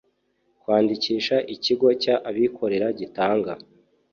kwandikisha 0.61 1.35
ikigo 1.55 1.87
cy 2.01 2.09
abikorera 2.29 2.87
gitanga 2.99 3.51